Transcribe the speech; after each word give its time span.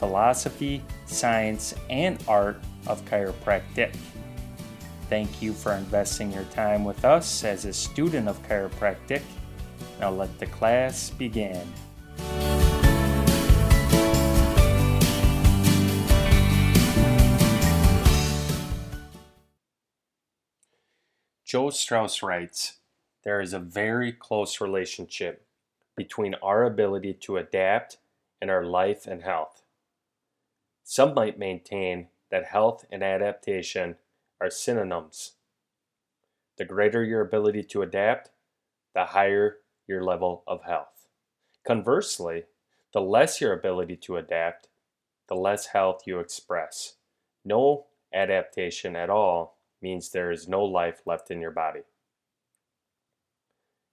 philosophy, 0.00 0.82
science, 1.04 1.74
and 1.90 2.18
art 2.26 2.58
of 2.86 3.04
chiropractic. 3.04 3.94
Thank 5.10 5.42
you 5.42 5.52
for 5.52 5.74
investing 5.74 6.32
your 6.32 6.44
time 6.44 6.84
with 6.84 7.04
us 7.04 7.44
as 7.44 7.66
a 7.66 7.72
student 7.72 8.26
of 8.26 8.42
chiropractic. 8.48 9.20
Now 10.00 10.10
let 10.10 10.38
the 10.38 10.46
class 10.46 11.10
begin. 11.10 11.70
Joe 21.44 21.68
Strauss 21.68 22.22
writes 22.22 22.78
There 23.22 23.42
is 23.42 23.52
a 23.52 23.58
very 23.58 24.12
close 24.12 24.62
relationship 24.62 25.44
between 25.94 26.36
our 26.42 26.64
ability 26.64 27.12
to 27.24 27.36
adapt 27.36 27.98
and 28.40 28.50
our 28.50 28.64
life 28.64 29.06
and 29.06 29.22
health. 29.22 29.60
Some 30.90 31.14
might 31.14 31.38
maintain 31.38 32.08
that 32.32 32.46
health 32.46 32.84
and 32.90 33.00
adaptation 33.00 33.94
are 34.40 34.50
synonyms. 34.50 35.34
The 36.58 36.64
greater 36.64 37.04
your 37.04 37.20
ability 37.20 37.62
to 37.62 37.82
adapt, 37.82 38.30
the 38.92 39.04
higher 39.04 39.58
your 39.86 40.02
level 40.02 40.42
of 40.48 40.64
health. 40.64 41.06
Conversely, 41.64 42.46
the 42.92 43.00
less 43.00 43.40
your 43.40 43.52
ability 43.52 43.98
to 43.98 44.16
adapt, 44.16 44.66
the 45.28 45.36
less 45.36 45.66
health 45.66 46.08
you 46.08 46.18
express. 46.18 46.94
No 47.44 47.86
adaptation 48.12 48.96
at 48.96 49.10
all 49.10 49.58
means 49.80 50.08
there 50.08 50.32
is 50.32 50.48
no 50.48 50.64
life 50.64 51.02
left 51.06 51.30
in 51.30 51.40
your 51.40 51.52
body. 51.52 51.82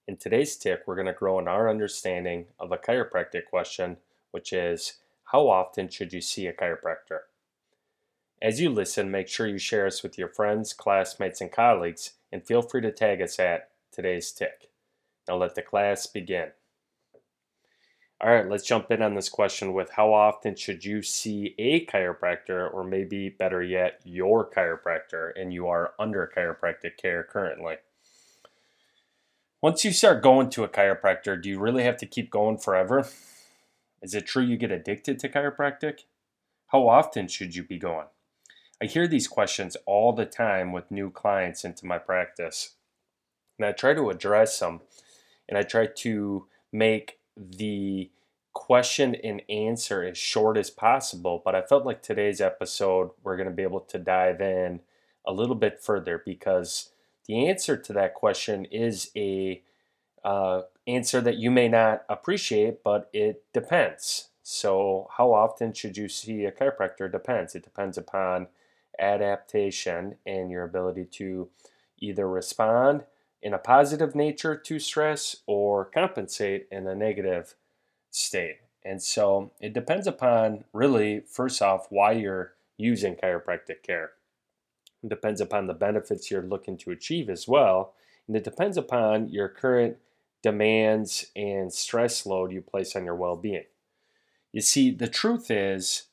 In 0.08 0.16
today's 0.16 0.56
tip, 0.56 0.82
we're 0.84 0.96
going 0.96 1.06
to 1.06 1.12
grow 1.12 1.38
in 1.38 1.46
our 1.46 1.70
understanding 1.70 2.46
of 2.58 2.72
a 2.72 2.76
chiropractic 2.76 3.44
question, 3.48 3.98
which 4.32 4.52
is 4.52 4.94
how 5.32 5.48
often 5.48 5.88
should 5.88 6.12
you 6.12 6.20
see 6.20 6.46
a 6.46 6.52
chiropractor? 6.52 7.20
As 8.40 8.60
you 8.60 8.70
listen, 8.70 9.10
make 9.10 9.28
sure 9.28 9.46
you 9.46 9.58
share 9.58 9.86
us 9.86 10.02
with 10.02 10.16
your 10.16 10.28
friends, 10.28 10.72
classmates, 10.72 11.40
and 11.40 11.52
colleagues, 11.52 12.12
and 12.32 12.46
feel 12.46 12.62
free 12.62 12.80
to 12.82 12.92
tag 12.92 13.20
us 13.20 13.38
at 13.38 13.70
today's 13.92 14.32
tip. 14.32 14.64
Now 15.26 15.36
let 15.36 15.54
the 15.54 15.62
class 15.62 16.06
begin. 16.06 16.52
All 18.20 18.30
right, 18.30 18.48
let's 18.48 18.66
jump 18.66 18.90
in 18.90 19.02
on 19.02 19.14
this 19.14 19.28
question 19.28 19.74
with 19.74 19.90
how 19.90 20.12
often 20.12 20.56
should 20.56 20.84
you 20.84 21.02
see 21.02 21.54
a 21.58 21.84
chiropractor, 21.84 22.72
or 22.72 22.82
maybe 22.82 23.28
better 23.28 23.62
yet, 23.62 24.00
your 24.04 24.48
chiropractor, 24.48 25.30
and 25.36 25.52
you 25.52 25.68
are 25.68 25.92
under 25.98 26.30
chiropractic 26.34 26.96
care 26.96 27.22
currently? 27.22 27.76
Once 29.60 29.84
you 29.84 29.92
start 29.92 30.22
going 30.22 30.48
to 30.50 30.64
a 30.64 30.68
chiropractor, 30.68 31.40
do 31.40 31.50
you 31.50 31.58
really 31.58 31.84
have 31.84 31.98
to 31.98 32.06
keep 32.06 32.30
going 32.30 32.56
forever? 32.56 33.06
Is 34.02 34.14
it 34.14 34.26
true 34.26 34.42
you 34.42 34.56
get 34.56 34.70
addicted 34.70 35.18
to 35.20 35.28
chiropractic? 35.28 36.04
How 36.68 36.88
often 36.88 37.28
should 37.28 37.54
you 37.54 37.62
be 37.62 37.78
going? 37.78 38.06
I 38.80 38.86
hear 38.86 39.08
these 39.08 39.26
questions 39.26 39.76
all 39.86 40.12
the 40.12 40.26
time 40.26 40.72
with 40.72 40.90
new 40.90 41.10
clients 41.10 41.64
into 41.64 41.86
my 41.86 41.98
practice. 41.98 42.74
And 43.58 43.66
I 43.66 43.72
try 43.72 43.94
to 43.94 44.10
address 44.10 44.58
them 44.58 44.82
and 45.48 45.58
I 45.58 45.62
try 45.62 45.86
to 45.86 46.46
make 46.72 47.18
the 47.36 48.10
question 48.52 49.14
and 49.16 49.42
answer 49.48 50.04
as 50.04 50.18
short 50.18 50.56
as 50.56 50.70
possible. 50.70 51.42
But 51.44 51.54
I 51.54 51.62
felt 51.62 51.86
like 51.86 52.02
today's 52.02 52.40
episode, 52.40 53.10
we're 53.22 53.36
going 53.36 53.48
to 53.48 53.54
be 53.54 53.62
able 53.62 53.80
to 53.80 53.98
dive 53.98 54.40
in 54.40 54.80
a 55.26 55.32
little 55.32 55.56
bit 55.56 55.80
further 55.80 56.22
because 56.24 56.90
the 57.26 57.48
answer 57.48 57.76
to 57.76 57.92
that 57.94 58.14
question 58.14 58.64
is 58.66 59.10
a 59.16 59.62
uh, 60.28 60.62
answer 60.86 61.22
that 61.22 61.38
you 61.38 61.50
may 61.50 61.68
not 61.68 62.04
appreciate, 62.06 62.84
but 62.84 63.08
it 63.14 63.44
depends. 63.54 64.28
So, 64.42 65.08
how 65.16 65.32
often 65.32 65.72
should 65.72 65.96
you 65.96 66.06
see 66.10 66.44
a 66.44 66.52
chiropractor? 66.52 67.10
Depends. 67.10 67.54
It 67.54 67.64
depends 67.64 67.96
upon 67.96 68.48
adaptation 68.98 70.16
and 70.26 70.50
your 70.50 70.64
ability 70.64 71.06
to 71.12 71.48
either 71.98 72.28
respond 72.28 73.04
in 73.40 73.54
a 73.54 73.58
positive 73.58 74.14
nature 74.14 74.54
to 74.54 74.78
stress 74.78 75.36
or 75.46 75.86
compensate 75.86 76.68
in 76.70 76.86
a 76.86 76.94
negative 76.94 77.54
state. 78.10 78.58
And 78.84 79.02
so, 79.02 79.52
it 79.62 79.72
depends 79.72 80.06
upon 80.06 80.64
really, 80.74 81.20
first 81.20 81.62
off, 81.62 81.86
why 81.88 82.12
you're 82.12 82.52
using 82.76 83.16
chiropractic 83.16 83.82
care. 83.82 84.10
It 85.02 85.08
depends 85.08 85.40
upon 85.40 85.68
the 85.68 85.74
benefits 85.74 86.30
you're 86.30 86.42
looking 86.42 86.76
to 86.78 86.90
achieve 86.90 87.30
as 87.30 87.48
well. 87.48 87.94
And 88.26 88.36
it 88.36 88.44
depends 88.44 88.76
upon 88.76 89.30
your 89.30 89.48
current 89.48 89.96
demands 90.42 91.26
and 91.34 91.72
stress 91.72 92.26
load 92.26 92.52
you 92.52 92.60
place 92.60 92.94
on 92.94 93.04
your 93.04 93.14
well 93.14 93.36
being. 93.36 93.64
You 94.52 94.60
see, 94.60 94.90
the 94.90 95.08
truth 95.08 95.50
is, 95.50 96.04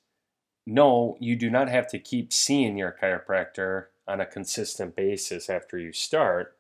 no, 0.66 1.18
you 1.20 1.36
do 1.36 1.50
not 1.50 1.70
have 1.70 1.88
to 1.90 2.00
keep 2.00 2.34
seeing 2.34 2.78
your 2.78 2.96
chiropractor 3.02 3.86
on 4.08 4.20
a 4.20 4.26
consistent 4.26 4.96
basis 4.96 5.50
after 5.50 5.78
you 5.78 5.94
start. 5.94 6.58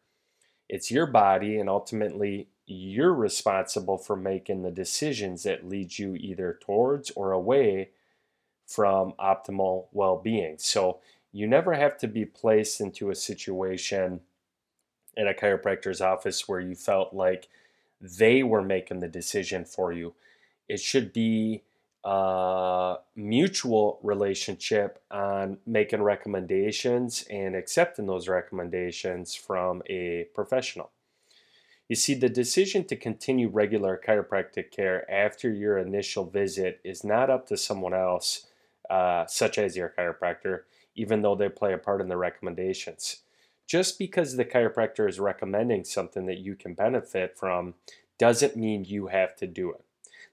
It's 0.69 0.91
your 0.91 1.05
body, 1.07 1.59
and 1.59 1.69
ultimately, 1.69 2.49
you're 2.67 3.13
responsible 3.13 3.97
for 3.97 4.15
making 4.15 4.63
the 4.63 4.71
decisions 4.71 5.43
that 5.43 5.67
lead 5.67 5.99
you 5.99 6.15
either 6.15 6.57
towards 6.59 7.11
or 7.11 7.31
away 7.31 7.89
from 8.65 9.13
optimal 9.19 9.87
well 9.91 10.17
being. 10.17 10.55
So, 10.57 10.99
you 11.31 11.47
never 11.47 11.73
have 11.73 11.97
to 11.97 12.07
be 12.07 12.25
placed 12.25 12.79
into 12.79 13.09
a 13.09 13.15
situation 13.15 14.21
in 15.17 15.27
a 15.27 15.33
chiropractor's 15.33 16.01
office 16.01 16.47
where 16.47 16.59
you 16.59 16.75
felt 16.75 17.13
like 17.13 17.47
they 18.01 18.43
were 18.43 18.61
making 18.61 18.99
the 18.99 19.07
decision 19.07 19.65
for 19.65 19.91
you. 19.91 20.13
It 20.67 20.79
should 20.79 21.13
be 21.13 21.63
a 22.03 22.97
mutual 23.15 23.99
relationship 24.03 25.01
on 25.09 25.57
making 25.65 26.03
recommendations 26.03 27.25
and 27.31 27.55
accepting 27.55 28.05
those 28.05 28.27
recommendations 28.27 29.33
from 29.33 29.81
a 29.89 30.25
professional. 30.35 30.91
You 31.87 31.95
see, 31.95 32.15
the 32.15 32.29
decision 32.29 32.85
to 32.85 32.95
continue 32.95 33.47
regular 33.47 33.99
chiropractic 34.03 34.71
care 34.71 35.09
after 35.09 35.51
your 35.51 35.77
initial 35.77 36.25
visit 36.25 36.79
is 36.83 37.03
not 37.03 37.29
up 37.29 37.47
to 37.47 37.57
someone 37.57 37.93
else, 37.93 38.47
uh, 38.89 39.25
such 39.27 39.57
as 39.57 39.77
your 39.77 39.93
chiropractor, 39.95 40.61
even 40.95 41.21
though 41.21 41.35
they 41.35 41.49
play 41.49 41.73
a 41.73 41.77
part 41.77 42.01
in 42.01 42.07
the 42.07 42.17
recommendations. 42.17 43.21
Just 43.67 43.97
because 43.97 44.35
the 44.35 44.45
chiropractor 44.45 45.09
is 45.09 45.19
recommending 45.19 45.83
something 45.83 46.25
that 46.27 46.39
you 46.39 46.55
can 46.55 46.73
benefit 46.73 47.37
from 47.37 47.73
doesn't 48.17 48.55
mean 48.55 48.85
you 48.85 49.07
have 49.07 49.35
to 49.37 49.47
do 49.47 49.71
it. 49.71 49.83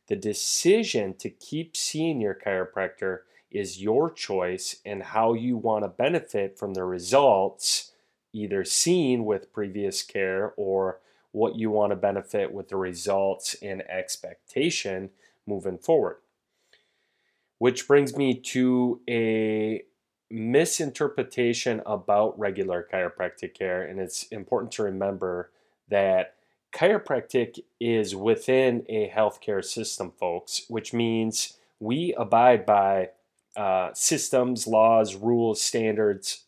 The 0.09 0.17
decision 0.17 1.15
to 1.19 1.31
keep 1.31 1.77
seeing 1.77 2.21
your 2.21 2.35
chiropractor 2.35 3.21
is 3.51 3.83
your 3.83 4.11
choice 4.11 4.77
and 4.85 5.03
how 5.03 5.35
you 5.35 5.57
want 5.57 5.85
to 5.85 5.89
benefit 5.89 6.59
from 6.59 6.75
the 6.75 6.85
results 6.85 7.93
either 8.33 8.65
seen 8.65 9.25
with 9.25 9.53
previous 9.53 10.03
care 10.03 10.55
or 10.57 11.01
what 11.33 11.57
you 11.57 11.71
want 11.71 11.91
to 11.91 11.97
benefit 11.97 12.53
with 12.53 12.69
the 12.69 12.77
results 12.77 13.57
and 13.63 13.83
expectation 13.83 15.11
moving 15.47 15.79
forward. 15.79 16.17
Which 17.59 17.87
brings 17.87 18.17
me 18.17 18.35
to 18.35 19.01
a 19.09 19.83
misinterpretation 20.33 21.83
about 21.85 22.39
regular 22.39 22.89
chiropractic 22.91 23.53
care. 23.53 23.83
And 23.83 24.01
it's 24.01 24.25
important 24.29 24.73
to 24.73 24.83
remember 24.83 25.51
that 25.89 26.37
chiropractic 26.75 27.61
is 27.79 28.17
within 28.17 28.87
a 28.89 29.13
healthcare 29.15 29.63
system, 29.63 30.11
folks, 30.11 30.63
which 30.69 30.95
means 30.95 31.59
we 31.79 32.15
abide 32.15 32.65
by 32.65 33.11
uh, 33.57 33.91
systems, 33.93 34.67
laws, 34.67 35.15
rules, 35.15 35.61
standards, 35.61 36.45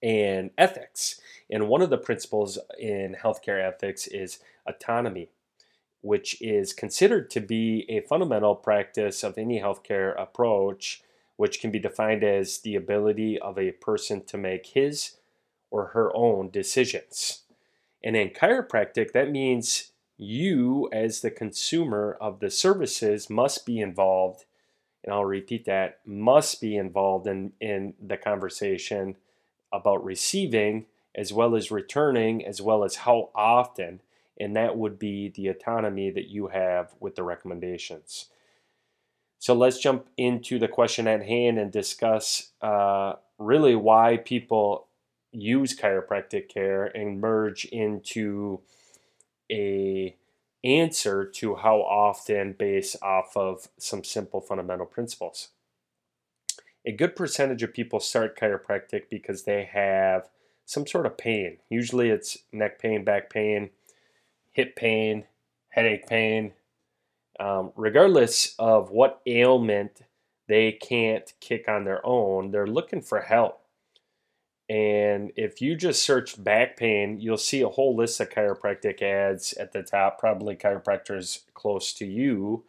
and 0.00 0.50
ethics. 0.56 1.20
And 1.50 1.68
one 1.68 1.82
of 1.82 1.90
the 1.90 1.98
principles 1.98 2.58
in 2.78 3.16
healthcare 3.20 3.60
ethics 3.60 4.06
is 4.06 4.38
autonomy, 4.64 5.30
which 6.02 6.40
is 6.40 6.72
considered 6.72 7.30
to 7.30 7.40
be 7.40 7.84
a 7.88 8.00
fundamental 8.02 8.54
practice 8.54 9.24
of 9.24 9.36
any 9.36 9.60
healthcare 9.60 10.20
approach 10.20 11.02
which 11.42 11.60
can 11.60 11.72
be 11.72 11.80
defined 11.80 12.22
as 12.22 12.58
the 12.58 12.76
ability 12.76 13.36
of 13.40 13.58
a 13.58 13.72
person 13.72 14.24
to 14.24 14.38
make 14.38 14.66
his 14.66 15.16
or 15.72 15.86
her 15.86 16.14
own 16.14 16.48
decisions. 16.48 17.42
And 18.04 18.14
in 18.14 18.30
chiropractic, 18.30 19.10
that 19.10 19.28
means 19.28 19.90
you, 20.16 20.88
as 20.92 21.20
the 21.20 21.32
consumer 21.32 22.16
of 22.20 22.38
the 22.38 22.48
services, 22.48 23.28
must 23.28 23.66
be 23.66 23.80
involved 23.80 24.44
and 25.02 25.12
I'll 25.12 25.24
repeat 25.24 25.64
that, 25.64 25.98
must 26.06 26.60
be 26.60 26.76
involved 26.76 27.26
in, 27.26 27.54
in 27.60 27.94
the 28.00 28.16
conversation 28.16 29.16
about 29.72 30.04
receiving 30.04 30.86
as 31.12 31.32
well 31.32 31.56
as 31.56 31.72
returning, 31.72 32.46
as 32.46 32.62
well 32.62 32.84
as 32.84 32.94
how 32.94 33.30
often, 33.34 34.00
and 34.38 34.54
that 34.54 34.76
would 34.78 34.96
be 34.96 35.28
the 35.28 35.48
autonomy 35.48 36.08
that 36.08 36.28
you 36.28 36.46
have 36.48 36.94
with 37.00 37.16
the 37.16 37.24
recommendations. 37.24 38.26
So 39.42 39.54
let's 39.54 39.80
jump 39.80 40.06
into 40.16 40.60
the 40.60 40.68
question 40.68 41.08
at 41.08 41.24
hand 41.24 41.58
and 41.58 41.72
discuss 41.72 42.52
uh, 42.62 43.14
really 43.38 43.74
why 43.74 44.18
people 44.18 44.86
use 45.32 45.76
chiropractic 45.76 46.48
care 46.48 46.84
and 46.84 47.20
merge 47.20 47.64
into 47.64 48.60
a 49.50 50.14
answer 50.62 51.24
to 51.24 51.56
how 51.56 51.78
often 51.78 52.54
based 52.56 52.94
off 53.02 53.36
of 53.36 53.66
some 53.78 54.04
simple 54.04 54.40
fundamental 54.40 54.86
principles. 54.86 55.48
A 56.86 56.92
good 56.92 57.16
percentage 57.16 57.64
of 57.64 57.74
people 57.74 57.98
start 57.98 58.38
chiropractic 58.38 59.10
because 59.10 59.42
they 59.42 59.64
have 59.64 60.28
some 60.66 60.86
sort 60.86 61.04
of 61.04 61.18
pain. 61.18 61.56
Usually 61.68 62.10
it's 62.10 62.38
neck 62.52 62.80
pain, 62.80 63.02
back 63.02 63.28
pain, 63.28 63.70
hip 64.52 64.76
pain, 64.76 65.24
headache 65.70 66.06
pain. 66.06 66.52
Um, 67.42 67.72
regardless 67.74 68.54
of 68.60 68.92
what 68.92 69.20
ailment 69.26 70.02
they 70.46 70.70
can't 70.70 71.32
kick 71.40 71.68
on 71.68 71.82
their 71.82 72.04
own, 72.06 72.52
they're 72.52 72.68
looking 72.68 73.02
for 73.02 73.20
help. 73.20 73.64
And 74.68 75.32
if 75.34 75.60
you 75.60 75.74
just 75.74 76.04
search 76.04 76.42
back 76.42 76.76
pain, 76.76 77.18
you'll 77.18 77.36
see 77.36 77.62
a 77.62 77.68
whole 77.68 77.96
list 77.96 78.20
of 78.20 78.30
chiropractic 78.30 79.02
ads 79.02 79.54
at 79.54 79.72
the 79.72 79.82
top, 79.82 80.20
probably 80.20 80.54
chiropractors 80.54 81.40
close 81.52 81.92
to 81.94 82.06
you 82.06 82.62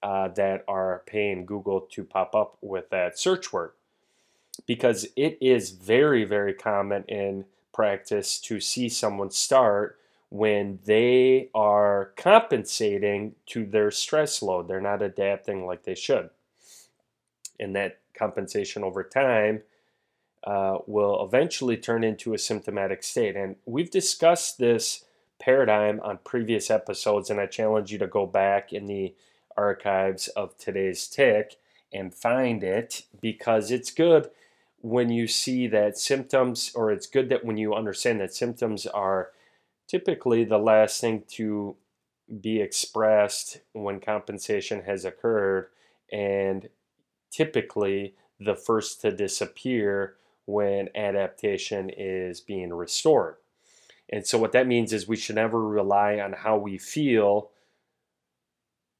uh, 0.00 0.28
that 0.28 0.64
are 0.68 1.02
paying 1.06 1.44
Google 1.44 1.80
to 1.90 2.04
pop 2.04 2.32
up 2.36 2.56
with 2.60 2.88
that 2.90 3.18
search 3.18 3.52
word. 3.52 3.72
Because 4.64 5.08
it 5.16 5.38
is 5.40 5.70
very, 5.70 6.22
very 6.22 6.54
common 6.54 7.02
in 7.08 7.46
practice 7.72 8.38
to 8.42 8.60
see 8.60 8.88
someone 8.88 9.32
start 9.32 9.98
when 10.30 10.78
they 10.84 11.50
are 11.54 12.12
compensating 12.16 13.34
to 13.46 13.66
their 13.66 13.90
stress 13.90 14.40
load. 14.42 14.68
They're 14.68 14.80
not 14.80 15.02
adapting 15.02 15.66
like 15.66 15.82
they 15.82 15.96
should. 15.96 16.30
And 17.58 17.74
that 17.76 17.98
compensation 18.14 18.84
over 18.84 19.02
time 19.02 19.62
uh, 20.44 20.78
will 20.86 21.22
eventually 21.24 21.76
turn 21.76 22.04
into 22.04 22.32
a 22.32 22.38
symptomatic 22.38 23.02
state. 23.02 23.36
And 23.36 23.56
we've 23.66 23.90
discussed 23.90 24.58
this 24.58 25.04
paradigm 25.38 26.00
on 26.02 26.18
previous 26.24 26.70
episodes, 26.70 27.28
and 27.28 27.40
I 27.40 27.46
challenge 27.46 27.90
you 27.90 27.98
to 27.98 28.06
go 28.06 28.24
back 28.24 28.72
in 28.72 28.86
the 28.86 29.14
archives 29.56 30.28
of 30.28 30.56
today's 30.56 31.06
tip 31.08 31.54
and 31.92 32.14
find 32.14 32.62
it 32.62 33.02
because 33.20 33.70
it's 33.70 33.90
good 33.90 34.30
when 34.80 35.10
you 35.10 35.26
see 35.26 35.66
that 35.66 35.98
symptoms, 35.98 36.72
or 36.74 36.90
it's 36.90 37.06
good 37.06 37.28
that 37.30 37.44
when 37.44 37.58
you 37.58 37.74
understand 37.74 38.20
that 38.20 38.32
symptoms 38.32 38.86
are 38.86 39.30
typically 39.90 40.44
the 40.44 40.58
last 40.58 41.00
thing 41.00 41.24
to 41.26 41.74
be 42.40 42.60
expressed 42.60 43.58
when 43.72 43.98
compensation 43.98 44.82
has 44.82 45.04
occurred, 45.04 45.66
and 46.12 46.68
typically 47.30 48.14
the 48.38 48.54
first 48.54 49.00
to 49.00 49.10
disappear 49.10 50.14
when 50.46 50.88
adaptation 50.94 51.90
is 51.90 52.40
being 52.40 52.72
restored. 52.72 53.34
And 54.08 54.24
so, 54.24 54.38
what 54.38 54.52
that 54.52 54.68
means 54.68 54.92
is 54.92 55.08
we 55.08 55.16
should 55.16 55.34
never 55.34 55.60
rely 55.60 56.20
on 56.20 56.34
how 56.34 56.56
we 56.56 56.78
feel 56.78 57.50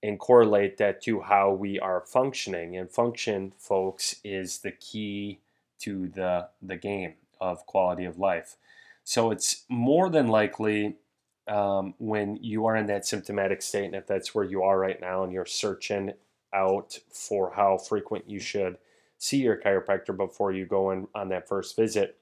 and 0.03 0.19
correlate 0.19 0.77
that 0.79 1.03
to 1.03 1.21
how 1.21 1.53
we 1.53 1.79
are 1.79 2.01
functioning. 2.01 2.77
And 2.77 2.91
function, 2.91 3.53
folks, 3.59 4.17
is 4.25 4.59
the 4.59 4.73
key 4.73 5.39
to 5.81 6.09
the, 6.09 6.49
the 6.63 6.77
game 6.77 7.15
of 7.41 7.67
quality 7.67 8.05
of 8.05 8.19
life. 8.19 8.57
So, 9.05 9.31
it's 9.31 9.65
more 9.69 10.09
than 10.09 10.29
likely 10.29 10.97
um, 11.49 11.95
when 11.99 12.37
you 12.41 12.67
are 12.67 12.77
in 12.77 12.87
that 12.87 13.07
symptomatic 13.07 13.63
state, 13.63 13.87
and 13.87 13.95
if 13.95 14.07
that's 14.07 14.35
where 14.35 14.45
you 14.45 14.63
are 14.63 14.79
right 14.79 15.01
now, 15.01 15.25
and 15.25 15.33
you're 15.33 15.47
searching 15.47 16.13
out 16.55 16.99
for 17.11 17.53
how 17.55 17.79
frequent 17.79 18.29
you 18.29 18.41
should 18.41 18.77
see 19.19 19.39
your 19.39 19.57
chiropractor 19.57 20.17
before 20.17 20.53
you 20.53 20.65
go 20.65 20.91
in 20.91 21.07
on 21.15 21.29
that 21.29 21.49
first 21.49 21.77
visit, 21.77 22.17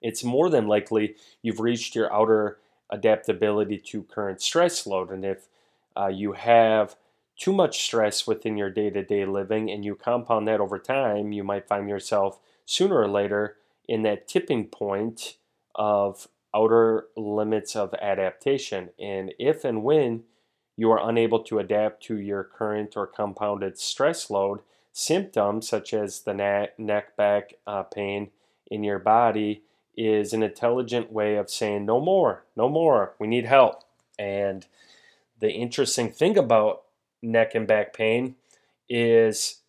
it's 0.00 0.24
more 0.24 0.50
than 0.50 0.66
likely 0.66 1.16
you've 1.42 1.60
reached 1.60 1.94
your 1.94 2.12
outer 2.12 2.58
adaptability 2.90 3.78
to 3.78 4.02
current 4.04 4.40
stress 4.40 4.86
load. 4.86 5.10
And 5.10 5.24
if 5.24 5.48
uh, 5.96 6.08
you 6.08 6.32
have 6.32 6.96
too 7.38 7.52
much 7.52 7.82
stress 7.82 8.26
within 8.26 8.56
your 8.56 8.70
day 8.70 8.90
to 8.90 9.02
day 9.02 9.24
living 9.24 9.70
and 9.70 9.84
you 9.84 9.94
compound 9.94 10.46
that 10.48 10.60
over 10.60 10.78
time, 10.78 11.32
you 11.32 11.42
might 11.42 11.68
find 11.68 11.88
yourself 11.88 12.38
sooner 12.64 12.98
or 12.98 13.08
later 13.08 13.56
in 13.88 14.02
that 14.02 14.28
tipping 14.28 14.66
point 14.66 15.36
of 15.74 16.28
outer 16.54 17.06
limits 17.16 17.74
of 17.74 17.94
adaptation. 17.94 18.90
And 18.98 19.32
if 19.38 19.64
and 19.64 19.82
when 19.82 20.24
you 20.76 20.90
are 20.90 21.08
unable 21.08 21.42
to 21.44 21.58
adapt 21.58 22.02
to 22.04 22.18
your 22.18 22.44
current 22.44 22.96
or 22.96 23.06
compounded 23.06 23.78
stress 23.78 24.30
load, 24.30 24.60
symptoms 24.92 25.68
such 25.68 25.92
as 25.92 26.20
the 26.20 26.34
neck, 26.34 27.16
back 27.16 27.54
uh, 27.66 27.82
pain 27.82 28.30
in 28.70 28.84
your 28.84 28.98
body 28.98 29.62
is 29.96 30.32
an 30.32 30.42
intelligent 30.42 31.12
way 31.12 31.36
of 31.36 31.50
saying 31.50 31.84
no 31.84 32.00
more, 32.00 32.44
no 32.56 32.68
more, 32.68 33.14
we 33.18 33.26
need 33.26 33.46
help. 33.46 33.82
And 34.18 34.66
the 35.38 35.50
interesting 35.50 36.10
thing 36.10 36.36
about 36.36 36.82
neck 37.22 37.54
and 37.54 37.66
back 37.66 37.92
pain 37.92 38.36
is 38.88 39.60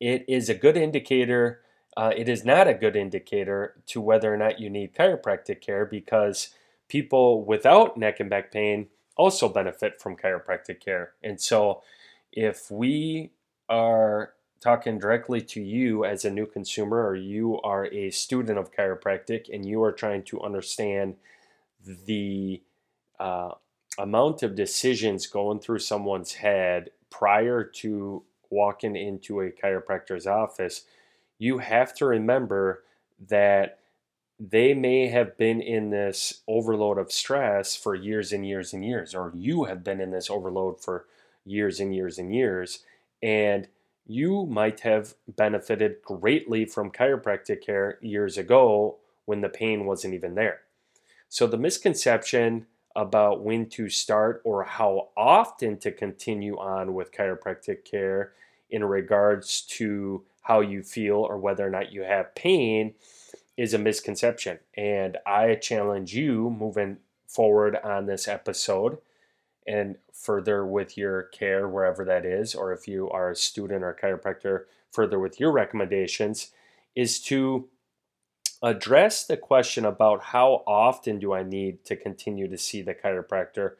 it 0.00 0.24
is 0.28 0.48
a 0.48 0.54
good 0.54 0.76
indicator. 0.76 1.61
Uh, 1.96 2.12
it 2.16 2.28
is 2.28 2.44
not 2.44 2.68
a 2.68 2.74
good 2.74 2.96
indicator 2.96 3.74
to 3.86 4.00
whether 4.00 4.32
or 4.32 4.36
not 4.36 4.58
you 4.58 4.70
need 4.70 4.94
chiropractic 4.94 5.60
care 5.60 5.84
because 5.84 6.50
people 6.88 7.44
without 7.44 7.96
neck 7.96 8.20
and 8.20 8.30
back 8.30 8.50
pain 8.50 8.88
also 9.16 9.48
benefit 9.48 10.00
from 10.00 10.16
chiropractic 10.16 10.80
care. 10.80 11.12
And 11.22 11.40
so 11.40 11.82
if 12.32 12.70
we 12.70 13.32
are 13.68 14.32
talking 14.60 14.98
directly 14.98 15.40
to 15.40 15.60
you 15.60 16.04
as 16.04 16.24
a 16.24 16.30
new 16.30 16.46
consumer 16.46 17.04
or 17.04 17.16
you 17.16 17.60
are 17.62 17.86
a 17.86 18.10
student 18.10 18.58
of 18.58 18.72
chiropractic 18.72 19.52
and 19.52 19.66
you 19.66 19.82
are 19.82 19.92
trying 19.92 20.22
to 20.22 20.40
understand 20.40 21.16
the 21.84 22.62
uh, 23.18 23.50
amount 23.98 24.42
of 24.42 24.54
decisions 24.54 25.26
going 25.26 25.58
through 25.58 25.80
someone's 25.80 26.34
head 26.34 26.90
prior 27.10 27.64
to 27.64 28.22
walking 28.50 28.96
into 28.96 29.40
a 29.40 29.50
chiropractor's 29.50 30.26
office, 30.26 30.82
you 31.42 31.58
have 31.58 31.92
to 31.92 32.06
remember 32.06 32.84
that 33.28 33.80
they 34.38 34.74
may 34.74 35.08
have 35.08 35.36
been 35.36 35.60
in 35.60 35.90
this 35.90 36.42
overload 36.46 36.98
of 36.98 37.10
stress 37.10 37.74
for 37.74 37.96
years 37.96 38.32
and 38.32 38.46
years 38.46 38.72
and 38.72 38.84
years, 38.84 39.12
or 39.12 39.32
you 39.34 39.64
have 39.64 39.82
been 39.82 40.00
in 40.00 40.12
this 40.12 40.30
overload 40.30 40.80
for 40.80 41.06
years 41.44 41.80
and 41.80 41.92
years 41.92 42.16
and 42.16 42.32
years. 42.32 42.84
And 43.20 43.66
you 44.06 44.46
might 44.46 44.80
have 44.80 45.14
benefited 45.26 45.96
greatly 46.02 46.64
from 46.64 46.92
chiropractic 46.92 47.60
care 47.60 47.98
years 48.00 48.38
ago 48.38 48.98
when 49.24 49.40
the 49.40 49.48
pain 49.48 49.84
wasn't 49.84 50.14
even 50.14 50.36
there. 50.36 50.60
So, 51.28 51.48
the 51.48 51.56
misconception 51.56 52.66
about 52.94 53.42
when 53.42 53.68
to 53.70 53.88
start 53.88 54.42
or 54.44 54.62
how 54.62 55.08
often 55.16 55.78
to 55.78 55.90
continue 55.90 56.56
on 56.58 56.94
with 56.94 57.10
chiropractic 57.10 57.84
care 57.84 58.32
in 58.70 58.84
regards 58.84 59.62
to 59.62 60.22
how 60.42 60.60
you 60.60 60.82
feel 60.82 61.16
or 61.16 61.38
whether 61.38 61.66
or 61.66 61.70
not 61.70 61.92
you 61.92 62.02
have 62.02 62.34
pain 62.34 62.94
is 63.56 63.74
a 63.74 63.78
misconception. 63.78 64.58
And 64.74 65.18
I 65.26 65.54
challenge 65.54 66.14
you 66.14 66.50
moving 66.50 66.98
forward 67.26 67.76
on 67.82 68.06
this 68.06 68.28
episode 68.28 68.98
and 69.66 69.96
further 70.12 70.66
with 70.66 70.98
your 70.98 71.22
care 71.24 71.68
wherever 71.68 72.04
that 72.04 72.24
is, 72.24 72.54
or 72.54 72.72
if 72.72 72.88
you 72.88 73.08
are 73.10 73.30
a 73.30 73.36
student 73.36 73.84
or 73.84 73.90
a 73.90 73.96
chiropractor, 73.96 74.64
further 74.90 75.18
with 75.18 75.38
your 75.38 75.52
recommendations, 75.52 76.50
is 76.96 77.20
to 77.20 77.68
address 78.62 79.24
the 79.24 79.36
question 79.36 79.84
about 79.84 80.22
how 80.24 80.62
often 80.66 81.18
do 81.18 81.32
I 81.32 81.42
need 81.42 81.84
to 81.84 81.96
continue 81.96 82.48
to 82.48 82.58
see 82.58 82.82
the 82.82 82.94
chiropractor 82.94 83.72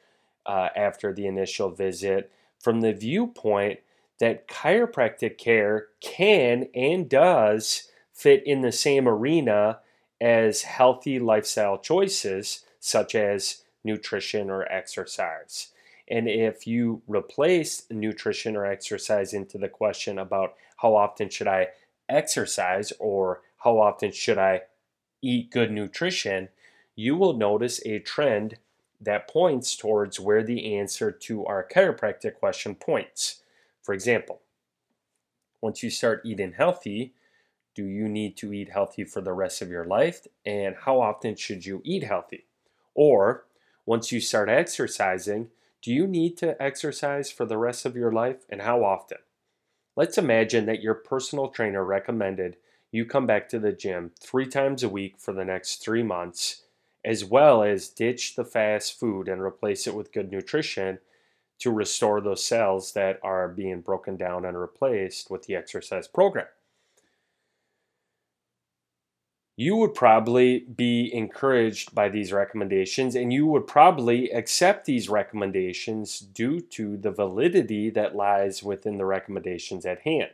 uh, 0.46 0.68
after 0.74 1.12
the 1.12 1.26
initial 1.26 1.70
visit 1.70 2.30
from 2.58 2.80
the 2.80 2.92
viewpoint 2.92 3.80
that 4.22 4.46
chiropractic 4.46 5.36
care 5.36 5.88
can 6.00 6.68
and 6.76 7.08
does 7.08 7.90
fit 8.12 8.40
in 8.46 8.60
the 8.60 8.70
same 8.70 9.08
arena 9.08 9.80
as 10.20 10.62
healthy 10.62 11.18
lifestyle 11.18 11.76
choices 11.76 12.64
such 12.78 13.16
as 13.16 13.64
nutrition 13.82 14.48
or 14.48 14.62
exercise. 14.70 15.70
And 16.06 16.28
if 16.28 16.68
you 16.68 17.02
replace 17.08 17.82
nutrition 17.90 18.54
or 18.54 18.64
exercise 18.64 19.34
into 19.34 19.58
the 19.58 19.68
question 19.68 20.20
about 20.20 20.54
how 20.76 20.94
often 20.94 21.28
should 21.28 21.48
I 21.48 21.70
exercise 22.08 22.92
or 23.00 23.40
how 23.56 23.80
often 23.80 24.12
should 24.12 24.38
I 24.38 24.60
eat 25.20 25.50
good 25.50 25.72
nutrition, 25.72 26.48
you 26.94 27.16
will 27.16 27.36
notice 27.36 27.84
a 27.84 27.98
trend 27.98 28.58
that 29.00 29.28
points 29.28 29.76
towards 29.76 30.20
where 30.20 30.44
the 30.44 30.76
answer 30.76 31.10
to 31.10 31.44
our 31.44 31.66
chiropractic 31.66 32.36
question 32.36 32.76
points. 32.76 33.41
For 33.82 33.94
example, 33.94 34.42
Once 35.60 35.82
you 35.82 35.90
start 35.90 36.22
eating 36.24 36.52
healthy, 36.52 37.14
do 37.74 37.84
you 37.86 38.08
need 38.08 38.36
to 38.36 38.52
eat 38.52 38.70
healthy 38.70 39.04
for 39.04 39.20
the 39.20 39.32
rest 39.32 39.62
of 39.62 39.70
your 39.70 39.84
life? 39.84 40.26
And 40.44 40.76
how 40.76 41.00
often 41.00 41.36
should 41.36 41.64
you 41.64 41.80
eat 41.84 42.02
healthy? 42.02 42.46
Or 42.94 43.46
once 43.86 44.12
you 44.12 44.20
start 44.20 44.48
exercising, 44.48 45.50
do 45.80 45.92
you 45.92 46.06
need 46.06 46.36
to 46.38 46.60
exercise 46.62 47.30
for 47.30 47.46
the 47.46 47.58
rest 47.58 47.86
of 47.86 47.96
your 47.96 48.12
life 48.12 48.44
and 48.50 48.62
how 48.62 48.84
often? 48.84 49.18
Let's 49.96 50.18
imagine 50.18 50.66
that 50.66 50.82
your 50.82 50.94
personal 50.94 51.48
trainer 51.48 51.84
recommended 51.84 52.56
you 52.90 53.06
come 53.06 53.26
back 53.26 53.48
to 53.48 53.58
the 53.58 53.72
gym 53.72 54.12
three 54.20 54.46
times 54.46 54.82
a 54.82 54.88
week 54.88 55.18
for 55.18 55.32
the 55.32 55.44
next 55.44 55.82
three 55.82 56.02
months, 56.02 56.64
as 57.04 57.24
well 57.24 57.62
as 57.62 57.88
ditch 57.88 58.36
the 58.36 58.44
fast 58.44 58.98
food 58.98 59.28
and 59.28 59.40
replace 59.40 59.86
it 59.86 59.94
with 59.94 60.12
good 60.12 60.30
nutrition 60.30 60.98
to 61.62 61.70
restore 61.70 62.20
those 62.20 62.44
cells 62.44 62.92
that 62.92 63.18
are 63.22 63.48
being 63.48 63.80
broken 63.80 64.16
down 64.16 64.44
and 64.44 64.58
replaced 64.58 65.30
with 65.30 65.46
the 65.46 65.56
exercise 65.56 66.06
program 66.06 66.46
you 69.56 69.76
would 69.76 69.94
probably 69.94 70.60
be 70.60 71.12
encouraged 71.14 71.94
by 71.94 72.08
these 72.08 72.32
recommendations 72.32 73.14
and 73.14 73.32
you 73.32 73.46
would 73.46 73.66
probably 73.66 74.30
accept 74.30 74.86
these 74.86 75.08
recommendations 75.08 76.20
due 76.20 76.60
to 76.60 76.96
the 76.96 77.10
validity 77.10 77.90
that 77.90 78.16
lies 78.16 78.62
within 78.62 78.96
the 78.96 79.04
recommendations 79.04 79.84
at 79.84 80.00
hand. 80.00 80.30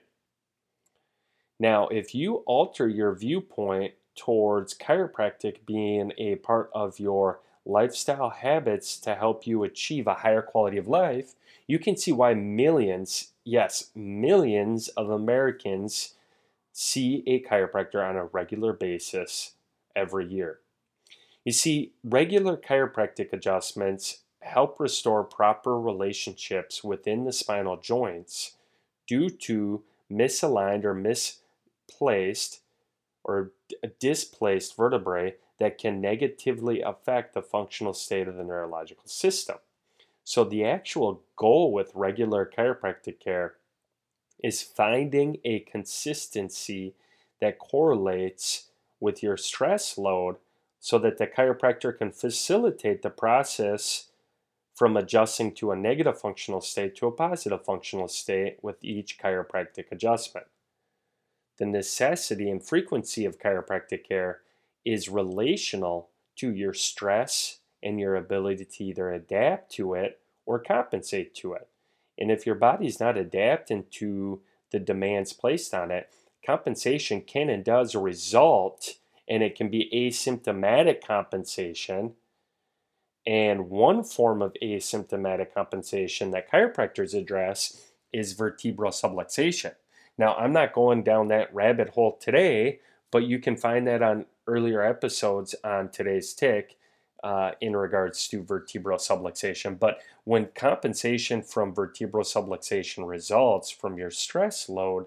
Now, 1.58 1.88
if 1.88 2.14
you 2.14 2.36
alter 2.46 2.88
your 2.88 3.12
viewpoint 3.14 3.94
towards 4.14 4.76
chiropractic 4.76 5.66
being 5.66 6.12
a 6.16 6.36
part 6.36 6.70
of 6.72 7.00
your 7.00 7.40
lifestyle 7.68 8.30
habits 8.30 8.98
to 8.98 9.14
help 9.14 9.46
you 9.46 9.62
achieve 9.62 10.06
a 10.06 10.14
higher 10.14 10.42
quality 10.42 10.78
of 10.78 10.88
life, 10.88 11.34
you 11.66 11.78
can 11.78 11.96
see 11.96 12.10
why 12.10 12.34
millions, 12.34 13.32
yes, 13.44 13.90
millions 13.94 14.88
of 14.88 15.10
Americans 15.10 16.14
see 16.72 17.22
a 17.26 17.42
chiropractor 17.42 18.02
on 18.02 18.16
a 18.16 18.24
regular 18.24 18.72
basis 18.72 19.52
every 19.94 20.26
year. 20.26 20.60
You 21.44 21.52
see, 21.52 21.92
regular 22.02 22.56
chiropractic 22.56 23.32
adjustments 23.32 24.18
help 24.40 24.80
restore 24.80 25.24
proper 25.24 25.78
relationships 25.78 26.82
within 26.82 27.24
the 27.24 27.32
spinal 27.32 27.76
joints 27.76 28.56
due 29.06 29.28
to 29.28 29.82
misaligned 30.10 30.84
or 30.84 30.94
misplaced 30.94 32.60
or 33.24 33.52
displaced 33.98 34.76
vertebrae 34.76 35.34
that 35.58 35.78
can 35.78 36.00
negatively 36.00 36.80
affect 36.80 37.34
the 37.34 37.42
functional 37.42 37.92
state 37.92 38.28
of 38.28 38.36
the 38.36 38.44
neurological 38.44 39.06
system. 39.06 39.56
So, 40.24 40.44
the 40.44 40.64
actual 40.64 41.22
goal 41.36 41.72
with 41.72 41.94
regular 41.94 42.44
chiropractic 42.46 43.18
care 43.18 43.54
is 44.42 44.62
finding 44.62 45.38
a 45.44 45.60
consistency 45.60 46.94
that 47.40 47.58
correlates 47.58 48.68
with 49.00 49.22
your 49.22 49.36
stress 49.36 49.96
load 49.96 50.36
so 50.80 50.98
that 50.98 51.18
the 51.18 51.26
chiropractor 51.26 51.96
can 51.96 52.12
facilitate 52.12 53.02
the 53.02 53.10
process 53.10 54.10
from 54.74 54.96
adjusting 54.96 55.52
to 55.52 55.72
a 55.72 55.76
negative 55.76 56.20
functional 56.20 56.60
state 56.60 56.94
to 56.96 57.06
a 57.06 57.12
positive 57.12 57.64
functional 57.64 58.06
state 58.06 58.58
with 58.62 58.76
each 58.84 59.18
chiropractic 59.18 59.90
adjustment. 59.90 60.46
The 61.58 61.66
necessity 61.66 62.48
and 62.48 62.64
frequency 62.64 63.24
of 63.24 63.40
chiropractic 63.40 64.04
care 64.04 64.42
is 64.88 65.10
relational 65.10 66.08
to 66.34 66.50
your 66.50 66.72
stress 66.72 67.58
and 67.82 68.00
your 68.00 68.16
ability 68.16 68.64
to 68.64 68.84
either 68.84 69.12
adapt 69.12 69.70
to 69.70 69.92
it 69.92 70.18
or 70.46 70.58
compensate 70.58 71.34
to 71.34 71.52
it. 71.52 71.68
And 72.18 72.30
if 72.30 72.46
your 72.46 72.54
body's 72.54 72.98
not 72.98 73.18
adapting 73.18 73.84
to 73.92 74.40
the 74.70 74.78
demands 74.78 75.34
placed 75.34 75.74
on 75.74 75.90
it, 75.90 76.08
compensation 76.44 77.20
can 77.20 77.50
and 77.50 77.62
does 77.62 77.94
result, 77.94 78.94
and 79.28 79.42
it 79.42 79.54
can 79.54 79.68
be 79.68 79.90
asymptomatic 79.92 81.06
compensation. 81.06 82.14
And 83.26 83.68
one 83.68 84.02
form 84.02 84.40
of 84.40 84.56
asymptomatic 84.62 85.52
compensation 85.52 86.30
that 86.30 86.50
chiropractors 86.50 87.12
address 87.12 87.90
is 88.10 88.32
vertebral 88.32 88.90
subluxation. 88.90 89.74
Now, 90.16 90.34
I'm 90.36 90.54
not 90.54 90.72
going 90.72 91.02
down 91.02 91.28
that 91.28 91.54
rabbit 91.54 91.90
hole 91.90 92.16
today, 92.16 92.80
but 93.10 93.24
you 93.24 93.38
can 93.38 93.56
find 93.56 93.86
that 93.86 94.02
on 94.02 94.24
earlier 94.48 94.82
episodes 94.82 95.54
on 95.62 95.90
today's 95.90 96.32
tip 96.34 96.72
uh, 97.22 97.52
in 97.60 97.76
regards 97.76 98.26
to 98.28 98.42
vertebral 98.42 98.98
subluxation. 98.98 99.78
But 99.78 100.00
when 100.24 100.48
compensation 100.54 101.42
from 101.42 101.74
vertebral 101.74 102.24
subluxation 102.24 103.06
results 103.06 103.70
from 103.70 103.98
your 103.98 104.10
stress 104.10 104.68
load, 104.68 105.06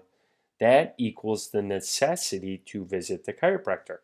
that 0.60 0.94
equals 0.96 1.50
the 1.50 1.62
necessity 1.62 2.62
to 2.66 2.84
visit 2.84 3.24
the 3.24 3.32
chiropractor. 3.32 3.98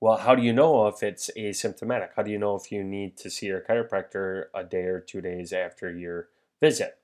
Well, 0.00 0.18
how 0.18 0.34
do 0.34 0.42
you 0.42 0.52
know 0.52 0.86
if 0.86 1.02
it's 1.02 1.30
asymptomatic? 1.36 2.10
How 2.16 2.22
do 2.22 2.30
you 2.30 2.38
know 2.38 2.54
if 2.54 2.70
you 2.70 2.84
need 2.84 3.16
to 3.18 3.30
see 3.30 3.46
your 3.46 3.60
chiropractor 3.60 4.46
a 4.54 4.62
day 4.62 4.84
or 4.84 5.00
two 5.00 5.20
days 5.20 5.52
after 5.52 5.90
your 5.90 6.28
visit? 6.60 6.98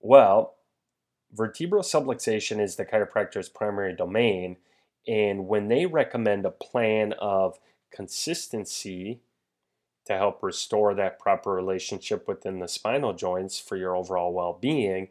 Well, 0.00 0.54
vertebral 1.32 1.82
subluxation 1.82 2.60
is 2.60 2.76
the 2.76 2.86
chiropractor's 2.86 3.48
primary 3.48 3.94
domain, 3.94 4.56
and 5.06 5.46
when 5.46 5.68
they 5.68 5.86
recommend 5.86 6.46
a 6.46 6.50
plan 6.50 7.12
of 7.14 7.58
consistency 7.90 9.20
to 10.06 10.16
help 10.16 10.42
restore 10.42 10.94
that 10.94 11.18
proper 11.18 11.52
relationship 11.52 12.28
within 12.28 12.58
the 12.58 12.68
spinal 12.68 13.12
joints 13.12 13.58
for 13.58 13.76
your 13.76 13.96
overall 13.96 14.32
well 14.32 14.58
being, 14.60 15.08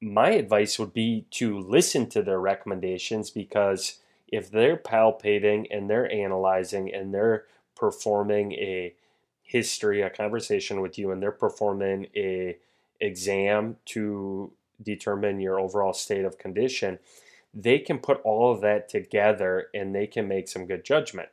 my 0.00 0.30
advice 0.30 0.78
would 0.78 0.92
be 0.92 1.26
to 1.30 1.58
listen 1.58 2.08
to 2.08 2.22
their 2.22 2.40
recommendations 2.40 3.30
because 3.30 3.98
if 4.28 4.50
they're 4.50 4.76
palpating 4.76 5.66
and 5.70 5.88
they're 5.88 6.12
analyzing 6.12 6.94
and 6.94 7.12
they're 7.12 7.44
performing 7.74 8.52
a 8.52 8.94
history, 9.42 10.02
a 10.02 10.10
conversation 10.10 10.80
with 10.80 10.98
you, 10.98 11.10
and 11.10 11.22
they're 11.22 11.32
performing 11.32 12.06
a 12.14 12.56
exam 13.00 13.76
to 13.86 14.52
determine 14.82 15.40
your 15.40 15.58
overall 15.58 15.92
state 15.92 16.24
of 16.24 16.38
condition, 16.38 16.98
they 17.54 17.78
can 17.78 17.98
put 17.98 18.20
all 18.22 18.52
of 18.52 18.60
that 18.60 18.88
together 18.88 19.68
and 19.74 19.94
they 19.94 20.06
can 20.06 20.28
make 20.28 20.48
some 20.48 20.66
good 20.66 20.84
judgment. 20.84 21.28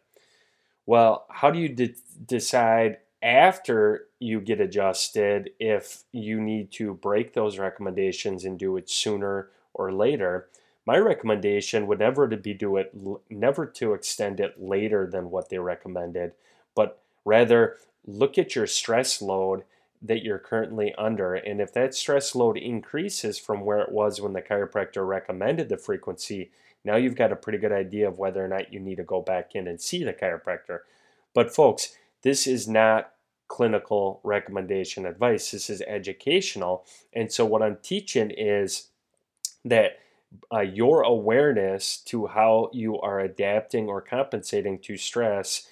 Well, 0.85 1.25
how 1.29 1.51
do 1.51 1.59
you 1.59 1.69
de- 1.69 1.95
decide 2.25 2.97
after 3.21 4.07
you 4.19 4.39
get 4.39 4.61
adjusted 4.61 5.51
if 5.59 6.03
you 6.11 6.39
need 6.39 6.71
to 6.73 6.93
break 6.93 7.33
those 7.33 7.57
recommendations 7.57 8.45
and 8.45 8.57
do 8.57 8.77
it 8.77 8.89
sooner 8.89 9.49
or 9.73 9.91
later? 9.91 10.47
My 10.85 10.97
recommendation 10.97 11.87
would 11.87 11.99
never 11.99 12.27
to 12.27 12.37
be 12.37 12.53
do 12.53 12.77
it 12.77 12.93
never 13.29 13.65
to 13.65 13.93
extend 13.93 14.39
it 14.39 14.61
later 14.61 15.07
than 15.07 15.31
what 15.31 15.49
they 15.49 15.57
recommended, 15.57 16.33
but 16.75 17.01
rather 17.23 17.77
look 18.05 18.37
at 18.37 18.55
your 18.55 18.67
stress 18.67 19.21
load 19.21 19.63
that 20.07 20.23
you're 20.23 20.39
currently 20.39 20.93
under. 20.97 21.33
And 21.33 21.59
if 21.59 21.73
that 21.73 21.95
stress 21.95 22.35
load 22.35 22.57
increases 22.57 23.39
from 23.39 23.61
where 23.61 23.79
it 23.79 23.91
was 23.91 24.21
when 24.21 24.33
the 24.33 24.41
chiropractor 24.41 25.07
recommended 25.07 25.69
the 25.69 25.77
frequency, 25.77 26.51
now 26.83 26.95
you've 26.95 27.15
got 27.15 27.31
a 27.31 27.35
pretty 27.35 27.57
good 27.57 27.71
idea 27.71 28.07
of 28.07 28.19
whether 28.19 28.43
or 28.43 28.47
not 28.47 28.71
you 28.71 28.79
need 28.79 28.97
to 28.97 29.03
go 29.03 29.21
back 29.21 29.55
in 29.55 29.67
and 29.67 29.81
see 29.81 30.03
the 30.03 30.13
chiropractor. 30.13 30.79
But, 31.33 31.53
folks, 31.53 31.95
this 32.21 32.45
is 32.45 32.67
not 32.67 33.11
clinical 33.47 34.19
recommendation 34.23 35.05
advice, 35.05 35.51
this 35.51 35.69
is 35.69 35.81
educational. 35.81 36.85
And 37.13 37.31
so, 37.31 37.45
what 37.45 37.61
I'm 37.61 37.77
teaching 37.81 38.31
is 38.31 38.89
that 39.63 39.99
uh, 40.53 40.61
your 40.61 41.01
awareness 41.01 41.97
to 41.97 42.27
how 42.27 42.69
you 42.73 42.99
are 42.99 43.19
adapting 43.19 43.87
or 43.87 44.01
compensating 44.01 44.79
to 44.79 44.97
stress 44.97 45.67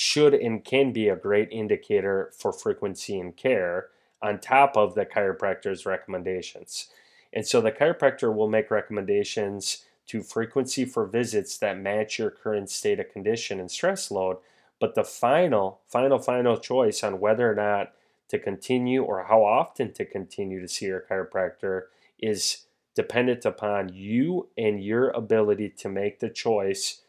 should 0.00 0.32
and 0.32 0.64
can 0.64 0.92
be 0.92 1.08
a 1.08 1.16
great 1.16 1.48
indicator 1.50 2.30
for 2.38 2.52
frequency 2.52 3.18
and 3.18 3.36
care 3.36 3.88
on 4.22 4.38
top 4.38 4.76
of 4.76 4.94
the 4.94 5.04
chiropractor's 5.04 5.84
recommendations. 5.84 6.86
And 7.32 7.44
so 7.44 7.60
the 7.60 7.72
chiropractor 7.72 8.32
will 8.32 8.46
make 8.46 8.70
recommendations 8.70 9.84
to 10.06 10.22
frequency 10.22 10.84
for 10.84 11.04
visits 11.04 11.58
that 11.58 11.80
match 11.80 12.16
your 12.16 12.30
current 12.30 12.70
state 12.70 13.00
of 13.00 13.12
condition 13.12 13.58
and 13.58 13.68
stress 13.68 14.08
load. 14.12 14.36
But 14.78 14.94
the 14.94 15.02
final, 15.02 15.80
final, 15.88 16.20
final 16.20 16.58
choice 16.58 17.02
on 17.02 17.18
whether 17.18 17.50
or 17.50 17.56
not 17.56 17.92
to 18.28 18.38
continue 18.38 19.02
or 19.02 19.24
how 19.24 19.42
often 19.42 19.92
to 19.94 20.04
continue 20.04 20.60
to 20.60 20.68
see 20.68 20.86
your 20.86 21.04
chiropractor 21.10 21.86
is 22.20 22.66
dependent 22.94 23.44
upon 23.44 23.88
you 23.92 24.46
and 24.56 24.80
your 24.80 25.10
ability 25.10 25.70
to 25.70 25.88
make 25.88 26.20
the 26.20 26.30
choice 26.30 27.00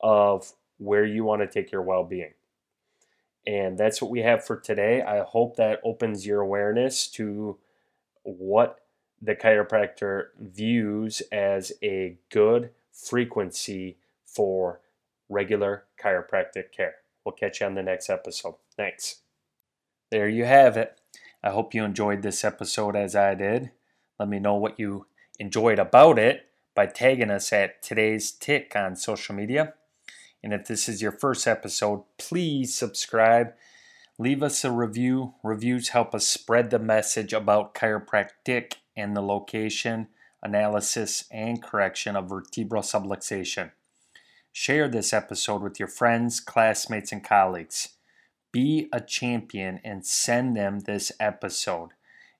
of 0.00 0.54
where 0.82 1.04
you 1.04 1.24
want 1.24 1.42
to 1.42 1.46
take 1.46 1.72
your 1.72 1.82
well 1.82 2.04
being. 2.04 2.34
And 3.46 3.76
that's 3.76 4.00
what 4.00 4.10
we 4.10 4.20
have 4.20 4.44
for 4.44 4.56
today. 4.56 5.02
I 5.02 5.22
hope 5.22 5.56
that 5.56 5.80
opens 5.84 6.26
your 6.26 6.40
awareness 6.40 7.08
to 7.08 7.58
what 8.22 8.80
the 9.20 9.34
chiropractor 9.34 10.26
views 10.38 11.22
as 11.32 11.72
a 11.82 12.18
good 12.30 12.70
frequency 12.92 13.98
for 14.24 14.80
regular 15.28 15.84
chiropractic 16.02 16.72
care. 16.72 16.96
We'll 17.24 17.32
catch 17.32 17.60
you 17.60 17.66
on 17.66 17.74
the 17.74 17.82
next 17.82 18.10
episode. 18.10 18.54
Thanks. 18.76 19.22
There 20.10 20.28
you 20.28 20.44
have 20.44 20.76
it. 20.76 21.00
I 21.42 21.50
hope 21.50 21.74
you 21.74 21.84
enjoyed 21.84 22.22
this 22.22 22.44
episode 22.44 22.94
as 22.94 23.16
I 23.16 23.34
did. 23.34 23.70
Let 24.18 24.28
me 24.28 24.38
know 24.38 24.54
what 24.54 24.78
you 24.78 25.06
enjoyed 25.38 25.78
about 25.78 26.18
it 26.18 26.46
by 26.74 26.86
tagging 26.86 27.30
us 27.30 27.52
at 27.52 27.82
today's 27.82 28.30
tip 28.30 28.72
on 28.76 28.94
social 28.96 29.34
media. 29.34 29.74
And 30.42 30.52
if 30.52 30.66
this 30.66 30.88
is 30.88 31.00
your 31.00 31.12
first 31.12 31.46
episode, 31.46 32.04
please 32.18 32.74
subscribe. 32.74 33.54
Leave 34.18 34.42
us 34.42 34.64
a 34.64 34.70
review. 34.70 35.34
Reviews 35.42 35.90
help 35.90 36.14
us 36.14 36.26
spread 36.26 36.70
the 36.70 36.78
message 36.78 37.32
about 37.32 37.74
chiropractic 37.74 38.74
and 38.96 39.16
the 39.16 39.22
location, 39.22 40.08
analysis, 40.42 41.24
and 41.30 41.62
correction 41.62 42.16
of 42.16 42.28
vertebral 42.28 42.82
subluxation. 42.82 43.70
Share 44.52 44.88
this 44.88 45.12
episode 45.12 45.62
with 45.62 45.78
your 45.78 45.88
friends, 45.88 46.40
classmates, 46.40 47.12
and 47.12 47.24
colleagues. 47.24 47.90
Be 48.50 48.88
a 48.92 49.00
champion 49.00 49.80
and 49.82 50.04
send 50.04 50.56
them 50.56 50.80
this 50.80 51.10
episode. 51.18 51.90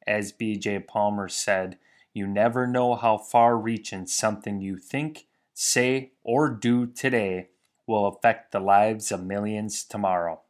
As 0.06 0.32
BJ 0.32 0.86
Palmer 0.86 1.28
said, 1.28 1.78
you 2.12 2.26
never 2.26 2.66
know 2.66 2.96
how 2.96 3.16
far 3.16 3.56
reaching 3.56 4.06
something 4.06 4.60
you 4.60 4.76
think, 4.76 5.26
say, 5.54 6.12
or 6.22 6.50
do 6.50 6.86
today 6.86 7.48
will 7.92 8.06
affect 8.06 8.52
the 8.52 8.58
lives 8.58 9.12
of 9.12 9.22
millions 9.22 9.84
tomorrow. 9.84 10.40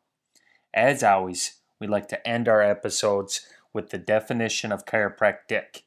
As 0.72 1.02
always, 1.02 1.56
we 1.80 1.88
like 1.88 2.06
to 2.08 2.26
end 2.26 2.48
our 2.48 2.62
episodes 2.62 3.44
with 3.72 3.90
the 3.90 3.98
definition 3.98 4.70
of 4.70 4.86
chiropractic. 4.86 5.82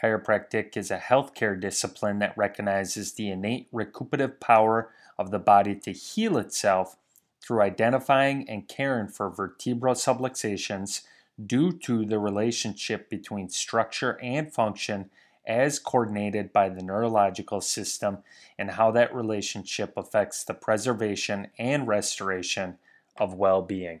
Chiropractic 0.00 0.76
is 0.76 0.92
a 0.92 0.98
healthcare 0.98 1.60
discipline 1.60 2.20
that 2.20 2.38
recognizes 2.38 3.12
the 3.12 3.30
innate 3.30 3.66
recuperative 3.72 4.38
power 4.38 4.92
of 5.18 5.32
the 5.32 5.40
body 5.40 5.74
to 5.74 5.90
heal 5.90 6.38
itself 6.38 6.96
through 7.40 7.62
identifying 7.62 8.48
and 8.48 8.68
caring 8.68 9.08
for 9.08 9.28
vertebral 9.28 9.94
subluxations 9.94 11.02
due 11.44 11.72
to 11.72 12.04
the 12.04 12.20
relationship 12.20 13.10
between 13.10 13.48
structure 13.48 14.20
and 14.22 14.52
function 14.52 15.10
as 15.46 15.78
coordinated 15.78 16.52
by 16.52 16.68
the 16.68 16.82
neurological 16.82 17.60
system 17.60 18.18
and 18.58 18.72
how 18.72 18.90
that 18.90 19.14
relationship 19.14 19.92
affects 19.96 20.44
the 20.44 20.54
preservation 20.54 21.48
and 21.58 21.86
restoration 21.86 22.78
of 23.18 23.34
well 23.34 23.62
being. 23.62 24.00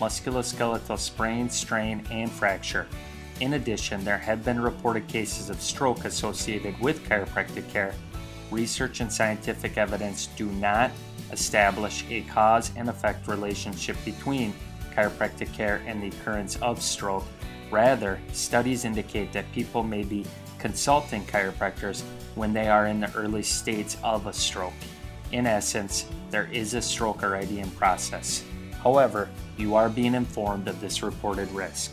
musculoskeletal 0.00 0.98
sprain, 0.98 1.48
strain, 1.48 2.04
and 2.10 2.30
fracture. 2.30 2.86
In 3.40 3.54
addition, 3.54 4.04
there 4.04 4.18
have 4.18 4.44
been 4.44 4.60
reported 4.60 5.06
cases 5.06 5.50
of 5.50 5.60
stroke 5.60 6.04
associated 6.04 6.78
with 6.80 7.08
chiropractic 7.08 7.68
care. 7.70 7.94
Research 8.50 9.00
and 9.00 9.12
scientific 9.12 9.76
evidence 9.76 10.26
do 10.36 10.46
not 10.46 10.90
establish 11.30 12.04
a 12.08 12.22
cause 12.22 12.72
and 12.76 12.88
effect 12.88 13.28
relationship 13.28 13.96
between 14.04 14.52
chiropractic 14.94 15.52
care 15.52 15.82
and 15.86 16.02
the 16.02 16.08
occurrence 16.08 16.56
of 16.56 16.82
stroke. 16.82 17.24
Rather, 17.70 18.18
studies 18.32 18.84
indicate 18.84 19.32
that 19.32 19.50
people 19.52 19.82
may 19.82 20.02
be 20.02 20.24
consulting 20.58 21.24
chiropractors 21.24 22.02
when 22.34 22.52
they 22.52 22.68
are 22.68 22.86
in 22.86 23.00
the 23.00 23.14
early 23.14 23.42
states 23.42 23.96
of 24.02 24.26
a 24.26 24.32
stroke. 24.32 24.72
In 25.30 25.46
essence, 25.46 26.06
there 26.30 26.48
is 26.50 26.74
a 26.74 26.82
stroke 26.82 27.22
already 27.22 27.60
in 27.60 27.70
process. 27.72 28.42
However, 28.82 29.28
you 29.56 29.74
are 29.74 29.88
being 29.88 30.14
informed 30.14 30.68
of 30.68 30.80
this 30.80 31.02
reported 31.02 31.50
risk. 31.50 31.92